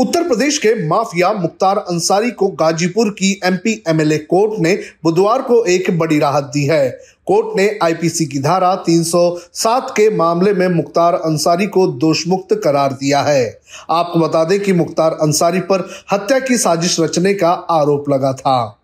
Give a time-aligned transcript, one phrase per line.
[0.00, 5.64] उत्तर प्रदेश के माफिया मुख्तार अंसारी को गाजीपुर की एमपी एमएलए कोर्ट ने बुधवार को
[5.64, 6.90] एक बड़ी राहत दी है।
[7.26, 13.20] कोर्ट ने आईपीसी की धारा 307 के मामले में मुख्तार अंसारी को दोषमुक्त करार दिया
[13.20, 18.32] है। आपको बता दें कि मुख्तार अंसारी पर हत्या की साजिश रचने का आरोप लगा
[18.32, 18.77] था।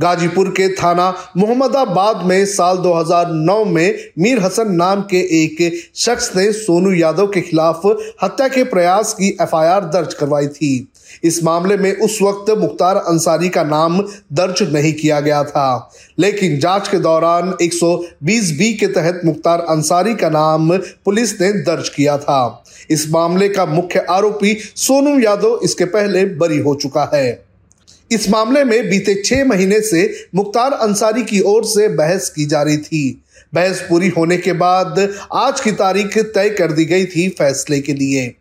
[0.00, 6.52] गाजीपुर के थाना मोहम्मदाबाद में साल 2009 में मीर हसन नाम के एक शख्स ने
[6.52, 7.82] सोनू यादव के खिलाफ
[8.22, 10.88] हत्या के प्रयास की एफआईआर दर्ज करवाई थी।
[11.24, 14.00] इस मामले में उस वक्त मुख्तार अंसारी का नाम
[14.32, 20.14] दर्ज नहीं किया गया था। लेकिन जाँच के दौरान 120 बी के तहत मुख्तार अंसारी
[20.14, 25.84] का नाम पुलिस ने दर्ज किया था। इस मामले का मुख्य आरोपी सोनू यादव इसके
[25.84, 27.43] पहले बरी हो चुका है।
[28.12, 32.62] इस मामले में बीते छह महीने से मुख्तार अंसारी की ओर से बहस की जा
[32.62, 33.24] रही थी।
[33.54, 37.94] बहस पूरी होने के बाद आज की तारीख तय कर दी गई थी फैसले के
[37.94, 38.34] लिए।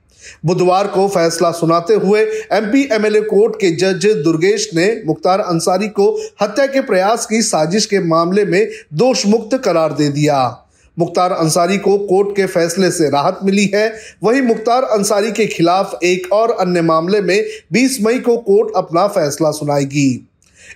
[0.46, 6.22] बुधवार को फैसला सुनाते हुए एमपी एमएलए कोर्ट के जज दुर्गेश ने मुख्तार अंसारी को
[6.42, 10.63] हत्या के प्रयास की साजिश के मामले में दोष मुक्त करार दे दिया।
[11.00, 16.00] मुख्तार अंसारी को कोर्ट के फैसले से राहत मिली है। वहीं मुख्तार अंसारी के खिलाफ
[16.04, 20.30] एक और अन्य मामले में 20 मई को कोर्ट अपना फैसला सुनाएगी।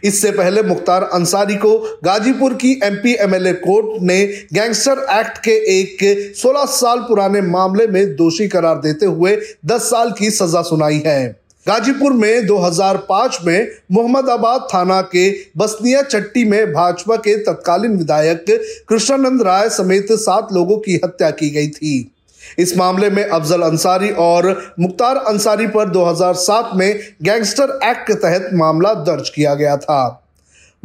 [0.03, 6.33] इससे पहले मुख्तार अंसारी को गाजीपुर की एमपी एमएलए कोर्ट ने गैंगस्टर एक्ट के एक
[6.37, 11.46] 16 साल पुराने मामले में दोषी करार देते हुए 10 साल की सजा सुनाई है।
[11.67, 18.45] गाजीपुर में 2005 में मोहम्मदाबाद थाना के बसनिया चट्टी में भाजपा के तत्कालीन विधायक
[18.89, 22.11] कृष्णानंद राय समेत सात लोगों की हत्या की गई थी।
[22.59, 28.49] इस मामले में अफजल अंसारी और मुख्तार अंसारी पर 2007 में गैंगस्टर एक्ट के तहत
[28.53, 30.26] मामला दर्ज किया गया था।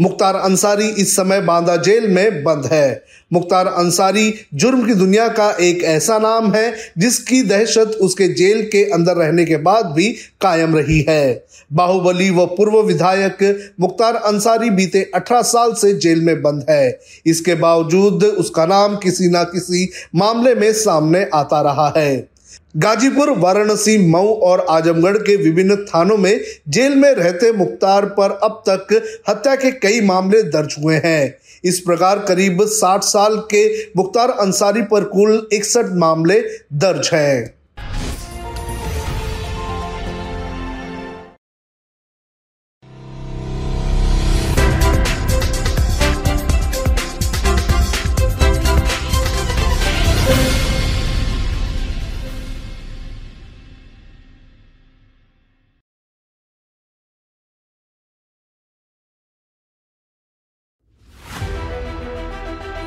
[0.00, 5.56] मुख्तार अंसारी इस समय बांदा जेल में बंद है। मुख्तार अंसारी जुर्म की दुनिया का
[5.60, 10.76] एक ऐसा नाम है, जिसकी दहशत उसके जेल के अंदर रहने के बाद भी कायम
[10.76, 16.66] रही है। बाहुबली व पूर्व विधायक मुख्तार अंसारी बीते 18 साल से जेल में बंद
[16.70, 22.31] है। इसके बावजूद उसका नाम किसी न किसी मामले में सामने आता रहा है।
[22.76, 28.62] गाजीपुर, वाराणसी, मऊ और आजमगढ़ के विभिन्न थानों में जेल में रहते मुख्तार पर अब
[28.68, 28.94] तक
[29.28, 34.82] हत्या के कई मामले दर्ज हुए हैं। इस प्रकार करीब 60 साल के मुख्तार अंसारी
[34.82, 36.40] पर कुल इकसठ मामले
[36.72, 37.62] दर्ज हैं।